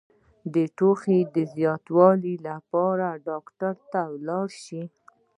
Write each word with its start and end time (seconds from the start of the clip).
د 0.53 0.55
ټوخي 0.77 1.19
د 1.35 1.37
زیاتوالي 1.55 2.35
لپاره 2.47 3.07
ډاکټر 3.27 3.75
ته 3.91 4.01
لاړ 4.27 4.47
شئ 4.63 4.83